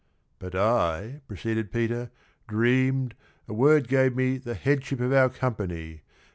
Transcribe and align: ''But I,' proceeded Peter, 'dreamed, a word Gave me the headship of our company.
''But 0.39 0.55
I,' 0.55 1.21
proceeded 1.27 1.71
Peter, 1.71 2.09
'dreamed, 2.47 3.13
a 3.47 3.53
word 3.53 3.87
Gave 3.87 4.15
me 4.15 4.39
the 4.39 4.55
headship 4.55 4.99
of 4.99 5.13
our 5.13 5.29
company. 5.29 6.01